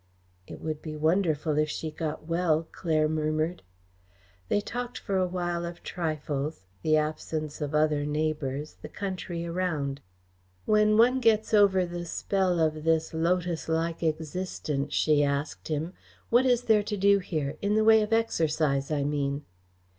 [0.47, 3.61] "It would be wonderful if she got well," Claire murmured.
[4.49, 10.01] They talked for a while of trifles; the absence of other neighbours, the country around.
[10.65, 15.93] "When one gets over the spell of this lotuslike existence," she asked him,
[16.31, 19.43] "what is there to do here in the way of exercise, I mean?"